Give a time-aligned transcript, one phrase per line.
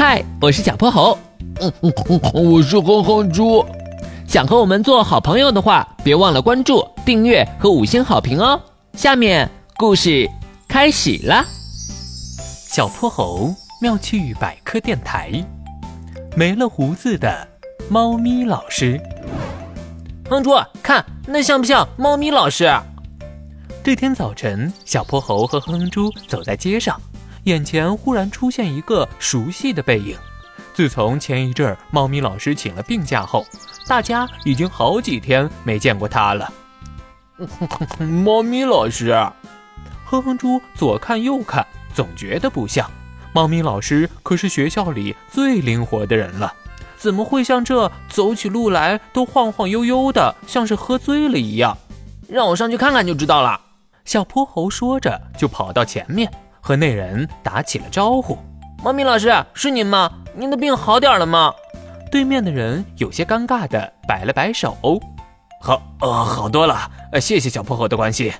[0.00, 1.18] 嗨，我是小泼猴。
[1.60, 3.66] 嗯嗯嗯，我是哼哼猪。
[4.28, 8.60] 想和我们做好朋友的话，别忘了关注、订阅和五星好评哦。
[8.92, 10.30] 下面故事
[10.68, 11.44] 开始了。
[12.38, 15.32] 小泼猴妙趣百科电台，
[16.36, 17.48] 没了胡子的
[17.88, 19.02] 猫咪老师。
[20.30, 22.72] 哼猪，看那像不像猫咪老师？
[23.82, 26.96] 这天早晨，小泼猴和哼哼猪走在街上。
[27.48, 30.16] 眼前忽然出现一个熟悉的背影。
[30.74, 33.44] 自从前一阵猫咪老师请了病假后，
[33.88, 36.52] 大家已经好几天没见过他了。
[38.24, 39.12] 猫咪老师，
[40.04, 42.88] 哼哼猪左看右看，总觉得不像。
[43.32, 46.52] 猫咪老师可是学校里最灵活的人了，
[46.98, 51.76] 怎么会像这走起路来都晃晃悠悠的，像是喝醉了一样？
[52.28, 53.58] 让我上去看看就知道了。
[54.04, 56.30] 小泼猴说着，就跑到前面。
[56.68, 58.36] 和那人打起了招呼，
[58.84, 60.12] 猫咪老师是您吗？
[60.34, 61.50] 您的病好点了吗？
[62.12, 64.76] 对面的人有些尴尬的摆了摆手，
[65.62, 68.30] 好，呃，好多了，呃，谢谢小破猴的关心。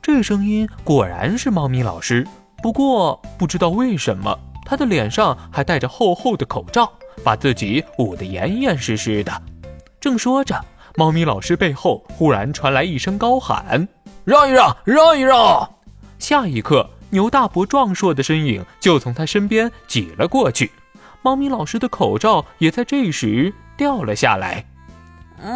[0.00, 2.26] 这声音果然是猫咪老师，
[2.62, 6.90] 不过不知道为什么他的脸上还戴着厚厚的口罩，
[7.22, 9.42] 把自己捂得严严实实的。
[10.00, 10.58] 正说着，
[10.94, 13.86] 猫咪老师背后忽然传来一声高喊
[14.24, 15.70] ：“让一让，让一让！”
[16.18, 16.88] 下一刻。
[17.10, 20.70] 牛大伯壮硕的身影就从他身边挤了过去，
[21.22, 24.64] 猫咪老师的口罩也在这时掉了下来。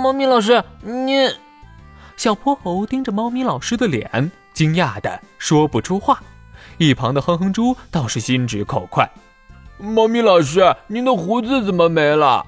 [0.02, 1.28] 猫咪老师，你……
[2.16, 6.22] 小泼猴盯着猫咪老师的脸，惊讶的说不出话。
[6.76, 9.10] 一旁的哼哼猪倒是心直口快
[9.78, 12.46] ：“猫咪老师，您的胡子怎么没了？”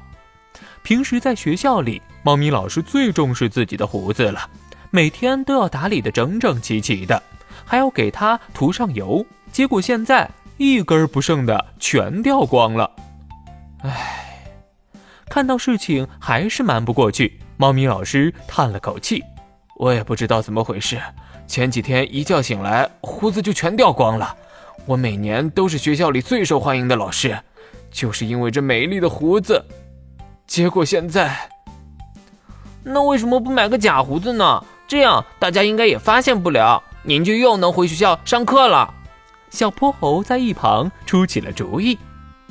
[0.82, 4.48] 平时在学校里，猫咪老师最重视自己的胡子了，
[4.90, 7.22] 每天都要打理的整整齐齐的。
[7.64, 12.90] 还要给它涂上油，结果现在一根不剩的全掉光了。
[13.82, 14.52] 唉，
[15.28, 19.22] 看到事情还是瞒不过去，猫咪老师叹了口气
[19.76, 21.00] ：“我也不知道怎么回事，
[21.46, 24.36] 前几天一觉醒来，胡子就全掉光了。
[24.86, 27.38] 我每年都是学校里最受欢迎的老师，
[27.90, 29.64] 就是因为这美丽的胡子。
[30.46, 31.48] 结果现在……
[32.84, 34.64] 那为什么不买个假胡子呢？
[34.86, 38.94] 这样大家应该也发现不了。”您就又能回学校上课了。
[39.50, 41.98] 小泼猴在一旁出起了主意：“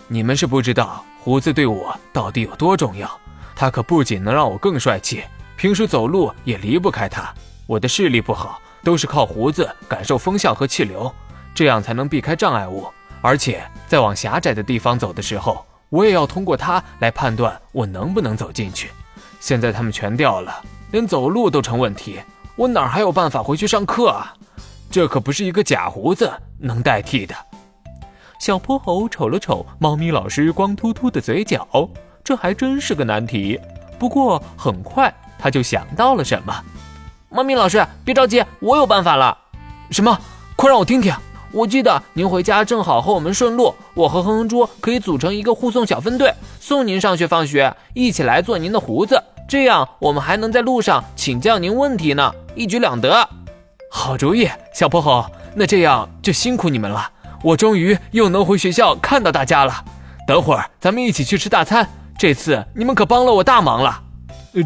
[0.09, 3.09] 你们是不知道胡子对我到底有多重要。
[3.55, 5.23] 它可不仅能让我更帅气，
[5.55, 7.33] 平时走路也离不开它。
[7.65, 11.09] 我的视力不好，都是靠胡子感受风向和气流，
[11.55, 12.85] 这样才能避开障碍物。
[13.21, 18.89] 而且在往狭窄的地方走的时候，我也要通过它来判断我能不能走进去。
[19.39, 22.19] 现在它们全掉了，连走路都成问题。”
[22.57, 24.33] 我哪还有办法回去上课啊？
[24.91, 26.29] 这可不是一个假胡子
[26.59, 27.33] 能代替的。
[28.39, 31.89] 小泼猴瞅了瞅猫咪老师光秃秃的嘴角，
[32.23, 33.57] 这还真是个难题。
[33.97, 36.53] 不过很快他就想到了什么。
[37.29, 39.37] 猫咪老师，别着急，我有办法了。
[39.91, 40.19] 什么？
[40.57, 41.15] 快让我听听。
[41.53, 49.21] 我记得您回家正好和我们顺路，我和哼哼猪可以组成一个护送小分队，送您上学放学，一起来做您的胡子。
[49.47, 52.33] 这样我们还能在路上请教您问题呢。
[52.55, 53.27] 一举两得，
[53.93, 55.25] 好主意，小泼猴。
[55.53, 57.11] 那这样就辛苦你们了，
[57.43, 59.83] 我终于又能回学校看到大家了。
[60.25, 61.85] 等会儿咱们一起去吃大餐，
[62.17, 64.01] 这次你们可帮了我大忙了。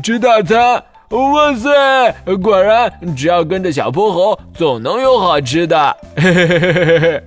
[0.04, 2.36] 吃大餐，哇塞！
[2.38, 5.98] 果然，只要跟着小泼猴，总能有好吃的。
[6.16, 7.24] 嘿嘿嘿嘿嘿嘿。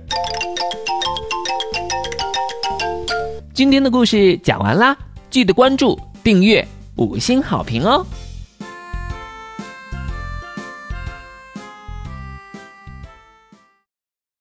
[3.53, 4.95] 今天的故事讲完啦，
[5.29, 6.65] 记得关注、订阅、
[6.95, 8.05] 五星好评哦。